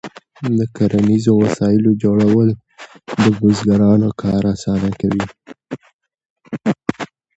د 0.57 0.59
کرنیزو 0.75 1.31
وسایلو 1.43 1.91
جوړول 2.03 2.47
د 3.21 3.23
بزګرانو 3.39 4.09
کار 4.21 4.41
اسانه 4.53 4.89
کوي. 5.01 5.25